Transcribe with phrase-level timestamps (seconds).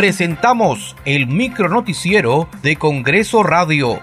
[0.00, 4.00] presentamos el micronoticiero de Congreso Radio.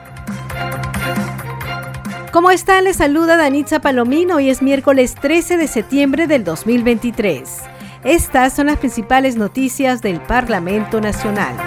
[2.31, 2.83] ¿Cómo están?
[2.83, 4.35] Les saluda Danitza Palomino.
[4.35, 7.49] Hoy es miércoles 13 de septiembre del 2023.
[8.03, 11.66] Estas son las principales noticias del Parlamento Nacional.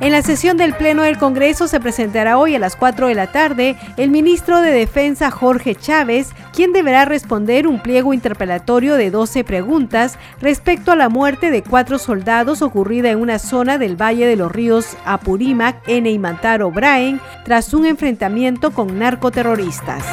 [0.00, 3.32] En la sesión del Pleno del Congreso se presentará hoy a las 4 de la
[3.32, 9.42] tarde el ministro de Defensa Jorge Chávez, quien deberá responder un pliego interpelatorio de 12
[9.42, 14.36] preguntas respecto a la muerte de cuatro soldados ocurrida en una zona del Valle de
[14.36, 20.04] los Ríos Apurímac en Eimantaro, Braen, tras un enfrentamiento con narcoterroristas.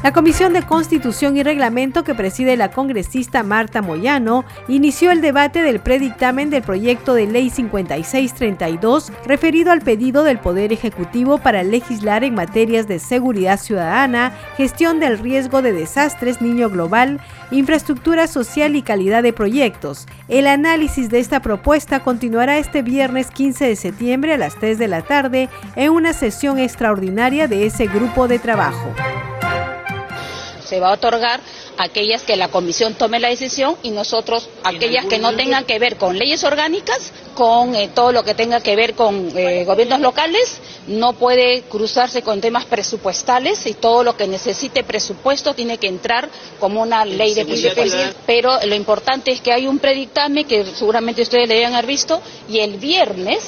[0.00, 5.60] La Comisión de Constitución y Reglamento que preside la congresista Marta Moyano inició el debate
[5.62, 12.22] del predictamen del proyecto de ley 5632 referido al pedido del Poder Ejecutivo para legislar
[12.22, 18.82] en materias de seguridad ciudadana, gestión del riesgo de desastres, niño global, infraestructura social y
[18.82, 20.06] calidad de proyectos.
[20.28, 24.86] El análisis de esta propuesta continuará este viernes 15 de septiembre a las 3 de
[24.86, 28.94] la tarde en una sesión extraordinaria de ese grupo de trabajo
[30.68, 31.40] se va a otorgar
[31.78, 35.96] aquellas que la comisión tome la decisión y nosotros aquellas que no tengan que ver
[35.96, 40.58] con leyes orgánicas, con eh, todo lo que tenga que ver con eh, gobiernos locales,
[40.88, 46.28] no puede cruzarse con temas presupuestales y todo lo que necesite presupuesto tiene que entrar
[46.58, 47.98] como una ley de presupuesto.
[48.26, 52.58] Pero lo importante es que hay un predictame que seguramente ustedes le haber visto y
[52.60, 53.40] el viernes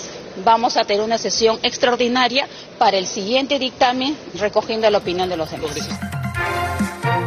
[0.45, 2.47] vamos a tener una sesión extraordinaria
[2.79, 6.20] para el siguiente dictamen recogiendo la opinión de los demás.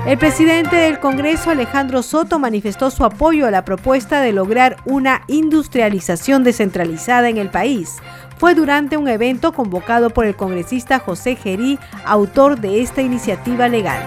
[0.05, 5.21] El presidente del Congreso, Alejandro Soto, manifestó su apoyo a la propuesta de lograr una
[5.29, 7.89] industrialización descentralizada en el país.
[8.37, 14.03] Fue durante un evento convocado por el congresista José Gerí, autor de esta iniciativa legal.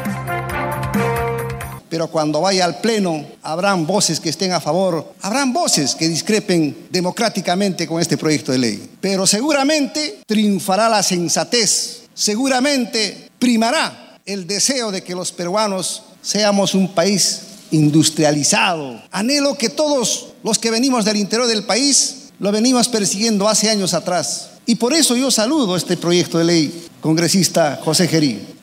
[1.88, 6.76] Pero cuando vaya al Pleno, habrán voces que estén a favor, habrán voces que discrepen
[6.90, 8.90] democráticamente con este proyecto de ley.
[9.00, 16.92] Pero seguramente triunfará la sensatez, seguramente primará el deseo de que los peruanos seamos un
[16.92, 19.00] país industrializado.
[19.12, 23.94] Anhelo que todos los que venimos del interior del país lo venimos persiguiendo hace años
[23.94, 24.50] atrás.
[24.66, 28.55] Y por eso yo saludo este proyecto de ley, congresista José Gerí.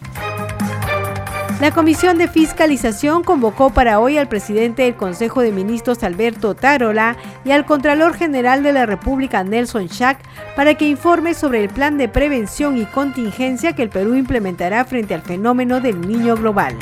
[1.62, 7.16] La Comisión de Fiscalización convocó para hoy al presidente del Consejo de Ministros Alberto Tarola
[7.46, 10.20] y al Contralor General de la República Nelson Schack
[10.56, 15.14] para que informe sobre el plan de prevención y contingencia que el Perú implementará frente
[15.14, 16.76] al fenómeno del niño global.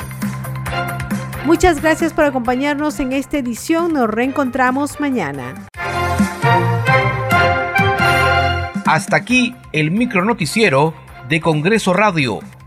[1.44, 3.92] Muchas gracias por acompañarnos en esta edición.
[3.92, 5.68] Nos reencontramos mañana.
[8.84, 10.94] Hasta aquí el micronoticiero
[11.28, 12.40] de Congreso Radio